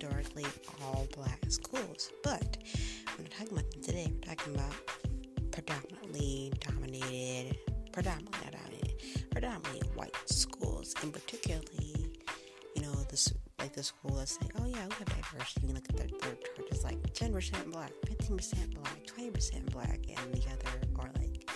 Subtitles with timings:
[0.00, 0.46] historically
[0.82, 2.56] all black schools, but
[3.18, 4.06] we're not talking about them today.
[4.10, 4.72] We're talking about
[5.50, 7.58] predominantly dominated,
[7.92, 12.06] predominantly dominated, predominantly white schools, and particularly,
[12.76, 15.66] you know, this like the school that's like, oh yeah, we have diversity.
[15.72, 16.38] Like the third chart
[16.70, 21.46] is like 10% black, 15% black, 20% black, and the other are like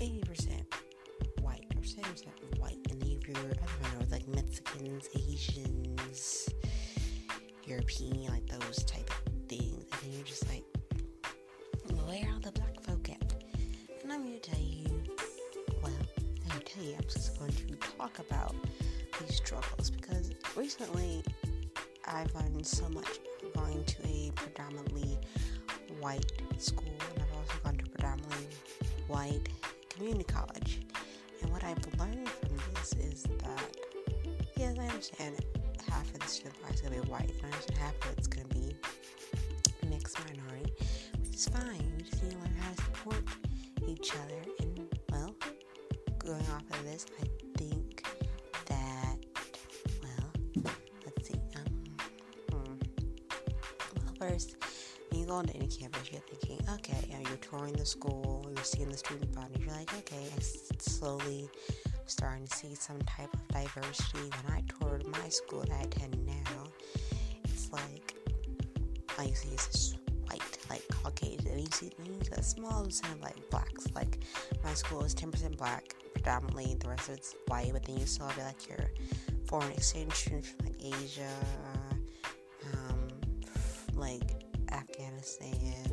[0.00, 0.64] 80%
[1.42, 2.78] white or 70% white.
[2.90, 4.06] And if you're, I don't know,
[7.82, 9.84] European, like those type of things.
[10.02, 10.64] And you're just like,
[12.06, 13.34] where are the black folk at?
[14.02, 15.02] And I'm to tell you,
[15.82, 15.92] well,
[16.42, 18.54] I'm going to tell you, I'm just going to talk about
[19.20, 21.24] these struggles because recently
[22.06, 23.08] I've learned so much
[23.54, 25.18] going to a predominantly
[26.00, 28.46] white school, and I've also gone to predominantly
[29.08, 29.48] white
[29.90, 30.80] community college.
[31.42, 33.76] And what I've learned from this is that,
[34.56, 35.44] yes, I understand
[35.88, 38.26] half of the student body is going to be white, and understand half of it's
[38.26, 38.76] going to be
[39.88, 40.72] mixed minority,
[41.20, 41.92] which is fine.
[41.98, 43.24] You just need to learn how to support
[43.86, 44.42] each other.
[44.60, 45.34] And, well,
[46.18, 47.26] going off of this, I
[47.58, 48.06] think
[48.66, 49.16] that,
[50.02, 50.30] well,
[51.04, 51.40] let's see.
[51.56, 51.64] Um,
[52.50, 52.74] hmm.
[53.96, 54.56] Well, first,
[55.10, 58.46] when you go into any campus, you're thinking, okay, you know, you're touring the school,
[58.54, 60.40] you're seeing the student body, you're like, okay, I
[60.78, 61.50] slowly
[62.12, 64.30] starting to see some type of diversity.
[64.44, 66.64] When I toured my school that I attend now,
[67.44, 68.14] it's like,
[69.18, 69.94] I you see it's
[70.28, 73.86] white, like Caucasian, and you see, you see a small percent of like blacks.
[73.94, 74.18] Like
[74.62, 78.28] my school is 10% black, predominantly, the rest of it's white, but then you still
[78.28, 78.90] have like your
[79.46, 81.34] foreign exchange students from like Asia,
[82.74, 83.08] um,
[83.94, 85.86] like Afghanistan,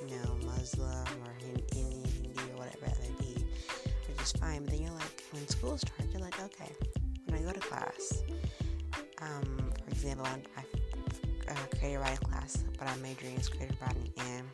[0.00, 3.44] you know, Muslim or Indian, Hindi or whatever it may be,
[4.08, 4.62] which is fine.
[4.64, 6.72] But then you're like, when school starts, you're like, okay,
[7.26, 8.22] when I go to class,
[9.20, 14.12] um, for example, I, I uh, creative writing class, but I'm majoring in creative writing,
[14.18, 14.46] and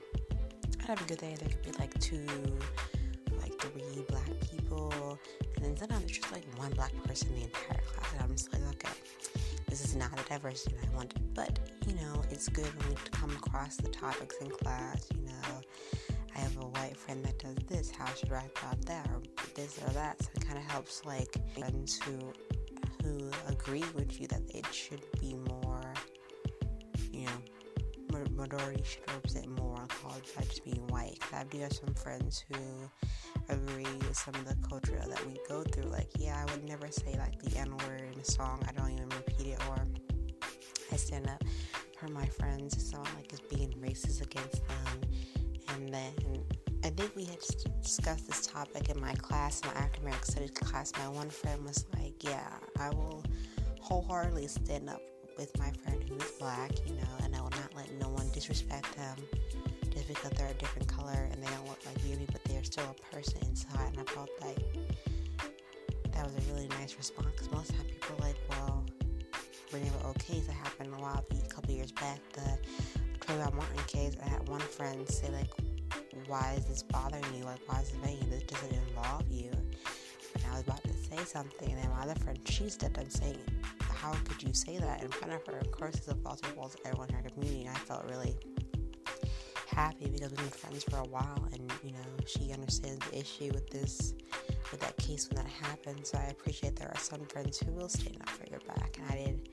[0.80, 1.36] I'd have a good day.
[1.38, 2.26] There could be like two,
[3.40, 5.18] like three black people,
[5.56, 8.30] and then sometimes it's just like one black person in the entire class, and I'm
[8.30, 8.94] just like, okay
[9.74, 11.34] this is not the diversity I wanted.
[11.34, 16.13] But, you know, it's good when we come across the topics in class, you know.
[16.34, 19.22] I have a white friend that does this, how should I about that, or
[19.54, 20.22] this or that.
[20.22, 22.32] So it kind of helps, like, friends who
[23.02, 25.92] who agree with you that it should be more,
[27.12, 31.18] you know, majority should represent more on college, not just being white.
[31.32, 32.90] I do have some friends who
[33.48, 35.90] agree with some of the culture that we go through.
[35.90, 38.64] Like, yeah, I would never say like the N word in a song.
[38.66, 39.86] I don't even repeat it, or
[40.92, 41.42] I stand up
[41.98, 42.74] for my friends.
[42.74, 45.00] It sounds like it's being racist against them.
[45.74, 46.14] And then
[46.84, 47.38] I think we had
[47.82, 50.92] discussed this topic in my class, my African American Studies class.
[50.98, 52.48] My one friend was like, "Yeah,
[52.78, 53.24] I will
[53.80, 55.02] wholeheartedly stand up
[55.36, 58.30] with my friend who is black, you know, and I will not let no one
[58.32, 59.16] disrespect them."
[59.94, 62.84] just because they're a different color and they don't look like me, but they're still
[62.84, 63.92] a person inside.
[63.96, 64.58] And I felt like
[66.12, 68.84] that was a really nice response because most time people are like, well,
[69.70, 72.58] whenever old case that happened a while, a couple years back, the
[73.20, 75.50] Trayvon Martin case, I had one friend say like,
[76.28, 77.44] why is this bothering you?
[77.44, 78.30] Like, why is it making you?
[78.30, 79.50] this doesn't involve you?
[79.50, 83.10] And I was about to say something, and then my other friend, she stepped up
[83.10, 83.38] saying,
[83.80, 85.58] how could you say that in front of her?
[85.58, 86.48] Of course, it's a false to
[86.84, 87.64] everyone in her community.
[87.66, 88.36] And I felt really
[89.74, 93.50] happy because we've been friends for a while and you know she understands the issue
[93.52, 94.14] with this
[94.70, 97.88] with that case when that happened so i appreciate there are some friends who will
[97.88, 99.48] stand up for your back and i did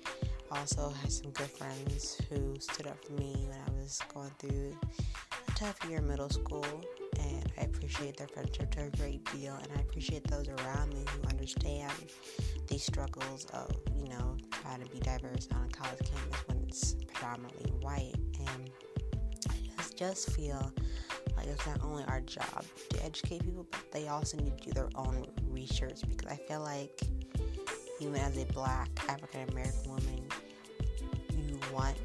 [0.51, 4.77] also have some good friends who stood up for me when i was going through
[5.61, 6.65] tough year in middle school
[7.19, 11.05] and i appreciate their friendship to a great deal and i appreciate those around me
[11.07, 11.93] who understand
[12.67, 16.95] these struggles of you know trying to be diverse on a college campus when it's
[17.21, 18.15] predominantly white.
[18.39, 18.71] And
[19.49, 20.71] I just feel
[21.37, 24.71] like it's not only our job to educate people, but they also need to do
[24.71, 27.01] their own research because I feel like
[27.99, 30.27] even as a black African American woman,
[31.47, 31.97] you want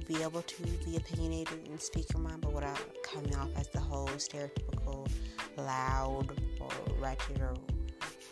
[0.00, 3.68] to be able to be opinionated and speak your mind, but without coming off as
[3.68, 5.08] the whole stereotypical
[5.56, 6.26] loud
[6.60, 7.54] or wretched or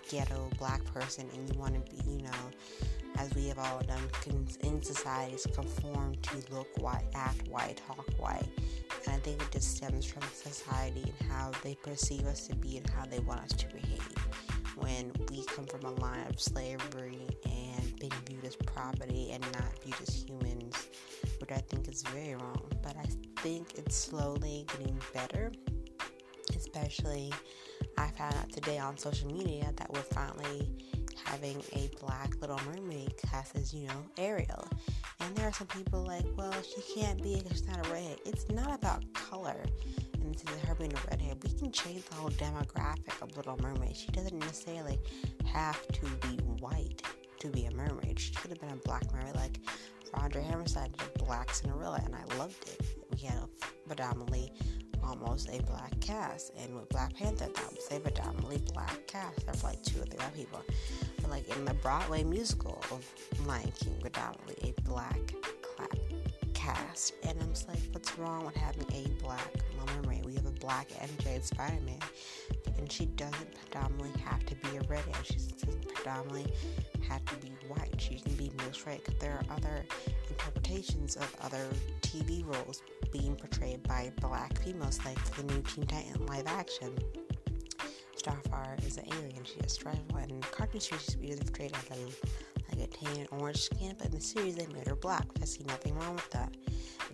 [0.09, 2.31] ghetto black person, and you want to be, you know,
[3.19, 4.03] as we have all done
[4.63, 8.49] in societies, conform to look white, act white, talk white.
[9.07, 12.79] And I think it just stems from society and how they perceive us to be
[12.79, 14.15] and how they want us to behave.
[14.77, 19.83] When we come from a line of slavery and being viewed as property and not
[19.85, 20.89] viewed as humans,
[21.41, 22.63] which I think is very wrong.
[22.83, 23.07] But I
[23.41, 25.53] think it's slowly getting better,
[26.57, 27.33] especially
[27.99, 30.69] I found out today on social media that we're finally
[31.25, 34.67] having a black Little Mermaid cast as, you know, Ariel.
[35.21, 38.19] And there are some people like, well, she can't be because she's not a redhead.
[38.25, 39.65] It's not about color.
[40.15, 41.39] And this is her being a redhead.
[41.43, 43.97] We can change the whole demographic of Little Mermaid.
[43.97, 44.99] She doesn't necessarily
[45.47, 47.03] have to be white
[47.41, 48.19] to be a mermaid.
[48.19, 49.59] She could have been a black mermaid like
[50.15, 52.81] Roger Hammerstein did Black Cinderella, and I loved it.
[53.13, 53.49] We had a
[53.87, 54.53] predominantly
[55.05, 59.47] almost a black cast, and with Black Panther, that was a predominantly black cast.
[59.47, 60.61] There's like two or three black people.
[61.21, 63.05] But like in the Broadway musical of
[63.47, 65.35] Lion King, predominantly a black
[66.55, 67.15] cast.
[67.23, 69.55] And I'm just like, what's wrong with having a black
[69.87, 70.25] Mermaid?
[70.27, 71.99] We have a black MJ Spider-Man,
[72.81, 75.17] and she doesn't predominantly have to be a redhead.
[75.25, 76.53] She doesn't predominantly
[77.09, 78.01] have to be white.
[78.01, 79.01] She can be mixed race.
[79.21, 79.85] There are other
[80.29, 81.67] interpretations of other
[82.01, 82.83] TV roles
[83.13, 86.97] being portrayed by black females, like the new Teen Titan live action.
[88.17, 89.45] Starfire is an alien.
[89.45, 93.95] She has stripes, and cartoon series is portrayed as a like a tan orange skin,
[93.99, 95.27] but in the series they made her black.
[95.41, 96.55] I see nothing wrong with that.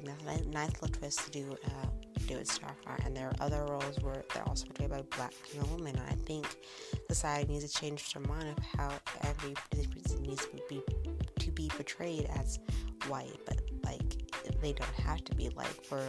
[0.04, 1.86] A nice little twist to do uh,
[2.26, 3.04] do with Starfire.
[3.04, 5.32] And there are other roles where they're also portrayed by black
[5.70, 5.96] women.
[5.96, 6.46] And I think
[7.08, 8.90] society needs to change their mind of how
[9.22, 10.82] every princess needs to be
[11.38, 12.58] to be portrayed as
[13.08, 14.22] white, but like
[14.60, 15.48] they don't have to be.
[15.50, 16.02] Like for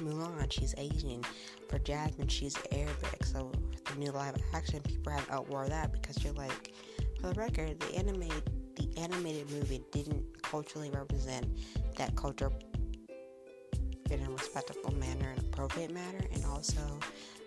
[0.00, 1.22] Mulan, she's Asian.
[1.68, 3.24] For Jasmine, she's Arabic.
[3.24, 3.50] So
[3.86, 6.72] the new live action, people have outwore that because you're like,
[7.20, 8.42] for the record, the animated
[8.74, 11.46] the animated movie didn't culturally represent
[11.96, 12.50] that culture
[14.12, 16.80] in a respectful manner and appropriate manner, and also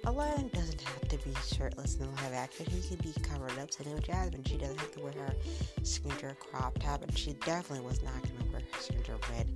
[0.06, 2.66] Aladdin doesn't have to be shirtless in live action.
[2.68, 3.72] He can be covered up.
[3.72, 4.44] Same with Jasmine.
[4.44, 5.36] She doesn't have to wear her
[5.84, 9.50] signature crop top, and she definitely was not going to wear her signature red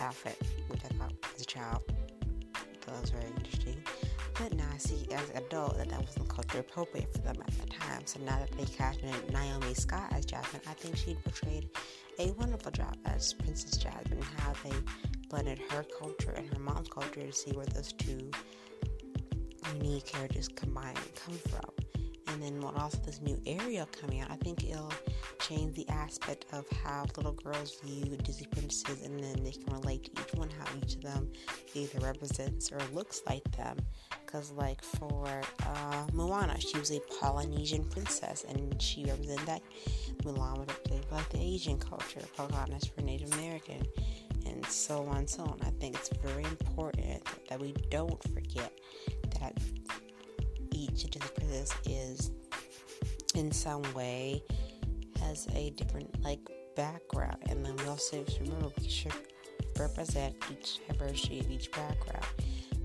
[0.00, 1.82] outfit, which I thought as a child
[2.86, 3.82] that was very interesting.
[4.38, 7.60] But now I see as an adult that that wasn't culturally appropriate for them at
[7.60, 8.02] the time.
[8.06, 9.00] So now that they cast
[9.30, 11.68] Naomi Scott as Jasmine, I think she portrayed
[12.18, 14.72] a wonderful job as Princess Jasmine, how they
[15.28, 18.30] blended her culture and her mom's culture to see where those two
[19.74, 21.81] unique characters combined come from.
[22.32, 24.92] And then what also this new Ariel coming out, I think it'll
[25.40, 30.04] change the aspect of how little girls view Disney princesses and then they can relate
[30.14, 31.30] to each one, how each of them
[31.74, 33.76] either represents or looks like them.
[34.24, 39.62] Because, like, for uh, Moana, she was a Polynesian princess and she represented that.
[40.22, 43.82] Mulan would represent like the Asian culture, Pocahontas for Native American,
[44.46, 45.58] and so on and so on.
[45.62, 48.72] I think it's very important that we don't forget
[49.40, 49.54] that
[50.82, 52.30] each princess is
[53.34, 54.42] in some way
[55.20, 56.40] has a different like
[56.76, 57.36] background.
[57.48, 59.12] And then we also remember we should
[59.78, 62.26] represent each diversity of each background.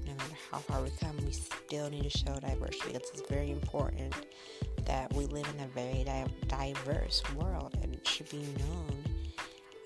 [0.06, 2.94] No matter how far we come we still need to show diversity.
[2.94, 4.14] Because it's very important
[4.86, 9.04] that we live in a very di- diverse world and it should be known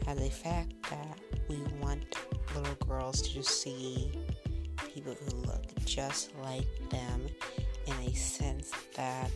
[0.08, 1.18] as a fact that
[1.48, 2.16] we want
[2.56, 4.12] little girls to see
[4.94, 7.28] people who look just like them
[7.88, 9.30] in a sense that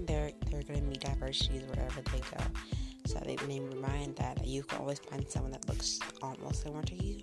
[0.00, 2.44] there are going to be diversities wherever they go.
[3.06, 6.94] So they may remind that you can always find someone that looks almost similar to
[6.94, 7.22] you,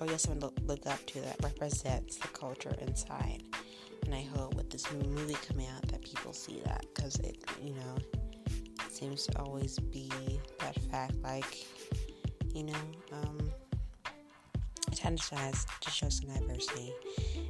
[0.00, 3.42] or you have someone to look up to that represents the culture inside.
[4.04, 7.44] And I hope with this new movie coming out that people see that because it,
[7.62, 7.96] you know,
[8.88, 10.10] seems to always be
[10.60, 11.14] that fact.
[11.22, 11.66] Like,
[12.54, 12.74] you know,
[13.12, 13.50] um,
[15.14, 16.92] tries to show some diversity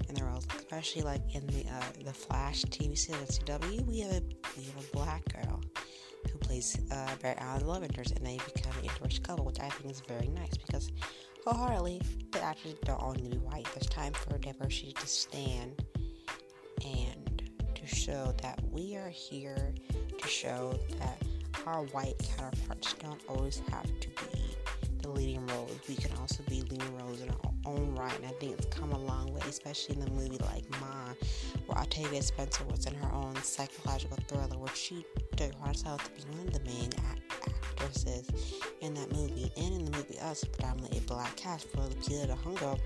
[0.09, 3.87] in the world, especially like in the uh, the Flash TV series CW.
[3.87, 4.23] We have a
[4.57, 5.63] we have a black girl
[6.31, 9.71] who plays uh, Barry Allen love interest, and they become an interracial couple, which I
[9.71, 10.91] think is very nice because
[11.45, 13.67] wholeheartedly the actors don't all need to be white.
[13.75, 15.83] There's time for diversity to stand
[16.85, 19.75] and to show that we are here
[20.19, 21.23] to show that
[21.67, 24.56] our white counterparts don't always have to be
[25.07, 25.79] the leading roles.
[25.89, 28.93] We can also be leading roles in our own right, and I think it's come
[28.93, 31.15] a long way, especially in the movie like Ma,
[31.67, 35.05] where Octavia Spencer was in her own psychological thriller, where she
[35.37, 38.29] took herself to be one of the main act- actresses
[38.81, 42.79] in that movie, and in the movie Us, predominantly a black cast, for Lupita Nyong'o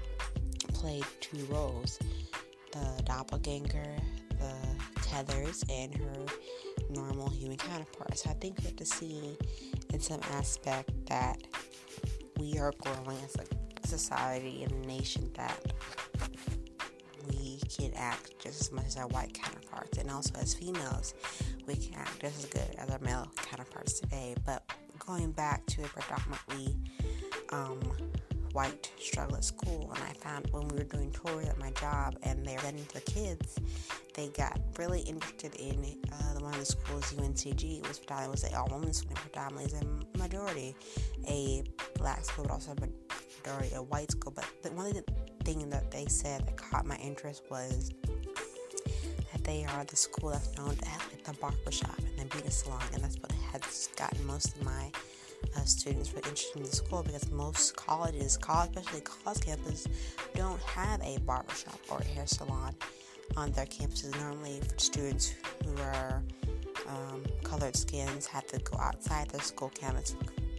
[0.75, 1.99] played two roles:
[2.73, 3.97] the doppelganger,
[4.39, 4.55] the
[5.03, 6.27] tethers, and her
[6.91, 8.19] normal human counterpart.
[8.19, 9.37] So I think we have to see
[9.93, 11.39] in some aspect that
[12.41, 15.73] we are growing as a society and a nation that
[17.29, 21.15] we can act just as much as our white counterparts, and also as females,
[21.67, 24.35] we can act just as good as our male counterparts today.
[24.47, 24.65] But
[24.99, 26.77] going back to a predominantly
[27.51, 27.81] um,
[28.53, 29.93] white struggle at school.
[29.95, 32.87] And I found when we were doing tours at my job and they were getting
[32.93, 33.59] the kids,
[34.15, 35.79] they got really interested in
[36.13, 39.83] uh, one of the schools, UNCG, was predominantly was a all woman school, predominantly is
[39.83, 40.75] a majority
[41.29, 41.63] a
[42.01, 44.33] black school, but also a majority a white school.
[44.35, 45.05] But the, one of the
[45.45, 47.93] things that they said that caught my interest was
[49.33, 52.51] that they are the school that's known as like the barber shop and the beauty
[52.51, 54.91] salon, and that's what has gotten most of my
[55.57, 59.87] uh, students really interested in the school because most colleges, college, especially college campuses,
[60.35, 62.75] don't have a barber shop or a hair salon
[63.37, 64.19] on their campuses.
[64.21, 66.23] Normally, for students who are
[66.89, 70.15] um, colored skins have to go outside their school campus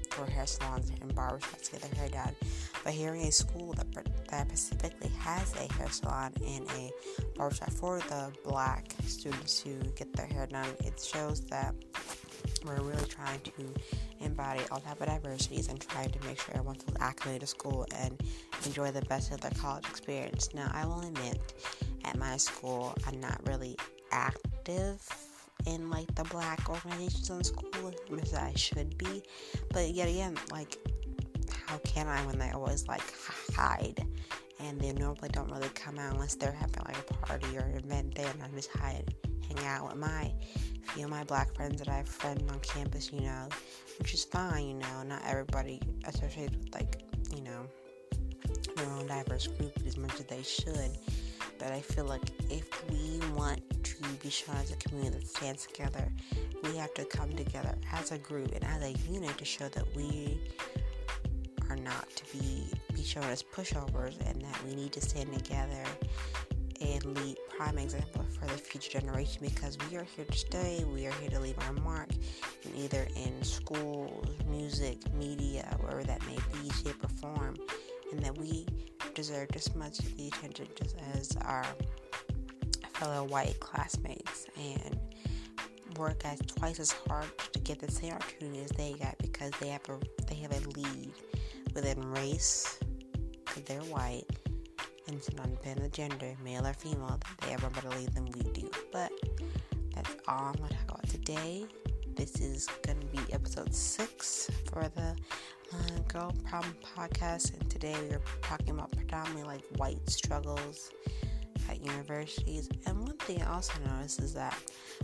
[0.10, 2.36] for hair salons and barbershops to get their hair done.
[2.84, 3.88] But hearing a school that,
[4.30, 6.92] that specifically has a hair salon and a
[7.36, 11.76] barbershop for the black students who get their hair done, it shows that
[12.66, 13.74] we're really trying to
[14.20, 17.86] embody all type of diversities and trying to make sure everyone feels acclimated to school
[17.96, 18.22] and
[18.66, 20.50] enjoy the best of their college experience.
[20.54, 21.54] Now, I will admit,
[22.06, 23.76] at my school, I'm not really
[24.12, 25.08] active
[25.66, 29.24] in like the black organizations in school as I should be.
[29.72, 30.78] But yet again, like,
[31.72, 33.02] how can I when they always like
[33.56, 34.06] hide?
[34.60, 37.78] And they normally don't really come out unless they're having like a party or an
[37.78, 39.16] event there, and I just hide,
[39.48, 40.34] hang out with my
[40.82, 43.48] few of my black friends that I've friend on campus, you know,
[44.00, 45.04] which is fine, you know.
[45.06, 47.66] Not everybody associates with like, you know,
[48.76, 50.98] their own diverse group as much as they should.
[51.58, 55.66] But I feel like if we want to be shown as a community that stands
[55.68, 56.12] together,
[56.64, 59.86] we have to come together as a group and as a unit to show that
[59.96, 60.40] we
[63.02, 65.84] be shown as pushovers and that we need to stand together
[66.82, 70.84] and lead prime example for the future generation because we are here to stay.
[70.92, 72.10] We are here to leave our mark,
[72.64, 77.56] in either in schools, music, media, wherever that may be, shape or form,
[78.12, 78.68] and that we
[79.16, 81.66] deserve just much of the attention just as our
[82.94, 85.00] fellow white classmates and
[85.98, 89.70] work as twice as hard to get the same opportunity as they got because they
[89.70, 91.12] have a they have a lead
[91.74, 92.80] within race
[93.54, 94.26] because they're white
[95.08, 98.14] and it's not dependent on the gender, male or female, they have a better lead
[98.14, 98.70] than we do.
[98.92, 99.12] But
[99.94, 101.66] that's all I'm gonna talk about today.
[102.16, 105.16] This is gonna be episode six for the
[105.74, 110.92] uh, Girl Problem Podcast, and today we are talking about predominantly like white struggles
[111.70, 112.70] at universities.
[112.86, 114.58] And one thing I also noticed is that,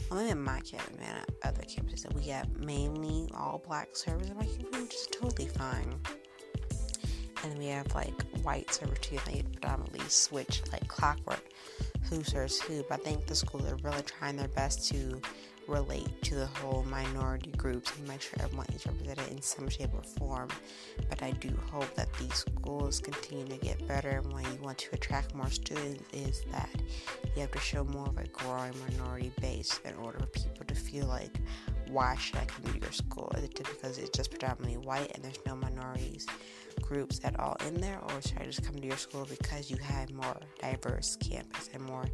[0.10, 3.90] well, maybe in my campus, and at other campuses, that we have mainly all black
[3.94, 6.00] servers in my campus, which is totally fine.
[7.44, 11.44] And we have like white too, and they predominantly switch like clockwork
[12.10, 12.84] who serves who.
[12.90, 15.22] But I think the schools are really trying their best to
[15.68, 19.90] relate to the whole minority groups and make sure everyone is represented in some shape
[19.94, 20.48] or form.
[21.10, 24.22] But I do hope that these schools continue to get better.
[24.24, 26.70] And when you want to attract more students, is that
[27.36, 30.76] you have to show more of a growing minority base in order for people to
[30.76, 31.38] feel like,
[31.90, 33.32] why should I come to your school?
[33.38, 36.28] Is it because it's just predominantly white and there's no minorities?
[36.82, 39.78] groups at all in there, or should I just come to your school because you
[39.78, 42.06] have more diverse campus and more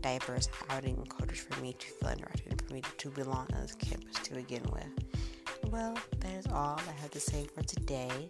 [0.00, 3.74] diverse outing cultures for me to feel interested and for me to belong on this
[3.74, 5.70] campus to begin with?
[5.70, 8.28] Well, that is all I have to say for today,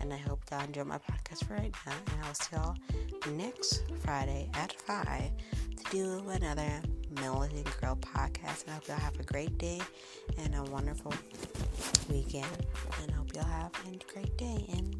[0.00, 2.76] and I hope y'all enjoy my podcast for right now, and I'll see y'all
[3.36, 5.30] next Friday at 5
[5.76, 6.82] to do another
[7.16, 8.64] Militant Girl podcast.
[8.64, 9.80] And I hope y'all have a great day
[10.38, 11.12] and a wonderful
[12.08, 12.46] weekend.
[13.02, 14.64] And I hope y'all have a great day.
[14.76, 14.96] And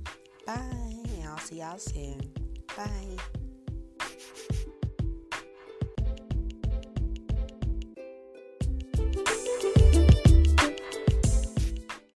[0.47, 0.57] Bye.
[1.17, 2.21] And I'll see y'all soon.
[2.77, 3.40] Bye.